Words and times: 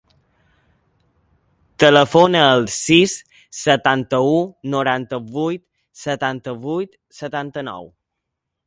Telefona 1.83 2.41
al 2.45 2.65
sis, 2.77 3.13
setanta-u, 3.59 4.35
noranta-vuit, 4.77 5.67
setanta-vuit, 6.07 7.01
setanta-nou. 7.23 7.91